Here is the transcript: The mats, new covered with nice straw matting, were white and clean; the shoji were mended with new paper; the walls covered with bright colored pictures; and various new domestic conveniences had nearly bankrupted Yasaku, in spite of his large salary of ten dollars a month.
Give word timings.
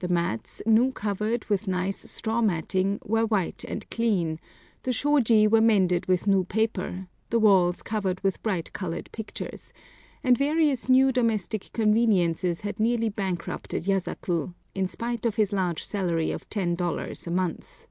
The 0.00 0.08
mats, 0.08 0.60
new 0.66 0.90
covered 0.90 1.44
with 1.44 1.68
nice 1.68 2.10
straw 2.10 2.42
matting, 2.42 2.98
were 3.04 3.24
white 3.24 3.62
and 3.62 3.88
clean; 3.90 4.40
the 4.82 4.92
shoji 4.92 5.46
were 5.46 5.60
mended 5.60 6.06
with 6.06 6.26
new 6.26 6.42
paper; 6.42 7.06
the 7.30 7.38
walls 7.38 7.80
covered 7.80 8.20
with 8.24 8.42
bright 8.42 8.72
colored 8.72 9.08
pictures; 9.12 9.72
and 10.24 10.36
various 10.36 10.88
new 10.88 11.12
domestic 11.12 11.70
conveniences 11.72 12.62
had 12.62 12.80
nearly 12.80 13.08
bankrupted 13.08 13.84
Yasaku, 13.84 14.52
in 14.74 14.88
spite 14.88 15.24
of 15.24 15.36
his 15.36 15.52
large 15.52 15.84
salary 15.84 16.32
of 16.32 16.50
ten 16.50 16.74
dollars 16.74 17.28
a 17.28 17.30
month. 17.30 17.86